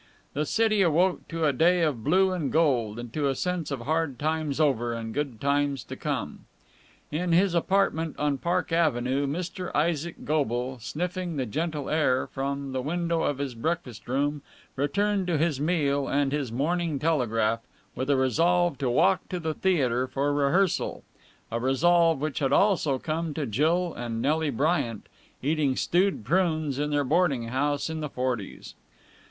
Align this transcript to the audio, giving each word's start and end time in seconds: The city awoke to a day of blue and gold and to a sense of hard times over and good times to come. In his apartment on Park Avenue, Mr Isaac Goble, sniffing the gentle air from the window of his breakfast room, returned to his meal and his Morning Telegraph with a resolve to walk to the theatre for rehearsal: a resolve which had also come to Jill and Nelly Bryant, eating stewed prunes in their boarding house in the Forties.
The 0.33 0.47
city 0.47 0.81
awoke 0.81 1.27
to 1.27 1.45
a 1.45 1.53
day 1.53 1.83
of 1.83 2.03
blue 2.03 2.31
and 2.31 2.51
gold 2.51 2.97
and 2.97 3.13
to 3.13 3.27
a 3.27 3.35
sense 3.35 3.69
of 3.69 3.81
hard 3.81 4.17
times 4.17 4.59
over 4.59 4.93
and 4.95 5.13
good 5.13 5.39
times 5.39 5.83
to 5.83 5.95
come. 5.95 6.45
In 7.11 7.33
his 7.33 7.53
apartment 7.53 8.17
on 8.17 8.39
Park 8.39 8.71
Avenue, 8.71 9.27
Mr 9.27 9.69
Isaac 9.75 10.25
Goble, 10.25 10.79
sniffing 10.79 11.37
the 11.37 11.45
gentle 11.45 11.87
air 11.87 12.25
from 12.25 12.71
the 12.71 12.81
window 12.81 13.21
of 13.21 13.37
his 13.37 13.53
breakfast 13.53 14.07
room, 14.07 14.41
returned 14.75 15.27
to 15.27 15.37
his 15.37 15.61
meal 15.61 16.07
and 16.07 16.31
his 16.31 16.51
Morning 16.51 16.97
Telegraph 16.97 17.59
with 17.93 18.09
a 18.09 18.17
resolve 18.17 18.79
to 18.79 18.89
walk 18.89 19.29
to 19.29 19.39
the 19.39 19.53
theatre 19.53 20.07
for 20.07 20.33
rehearsal: 20.33 21.03
a 21.51 21.59
resolve 21.59 22.19
which 22.19 22.39
had 22.39 22.51
also 22.51 22.97
come 22.97 23.35
to 23.35 23.45
Jill 23.45 23.93
and 23.93 24.19
Nelly 24.19 24.49
Bryant, 24.49 25.07
eating 25.43 25.75
stewed 25.75 26.25
prunes 26.25 26.79
in 26.79 26.89
their 26.89 27.03
boarding 27.03 27.49
house 27.49 27.87
in 27.87 27.99
the 27.99 28.09
Forties. 28.09 28.73